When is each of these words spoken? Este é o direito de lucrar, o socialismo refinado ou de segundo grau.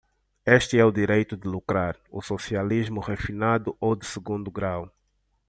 Este 0.59 0.75
é 0.79 0.83
o 0.85 0.91
direito 0.99 1.37
de 1.37 1.47
lucrar, 1.47 1.95
o 2.09 2.23
socialismo 2.23 2.99
refinado 3.01 3.77
ou 3.79 3.95
de 3.95 4.07
segundo 4.07 4.49
grau. 4.49 4.91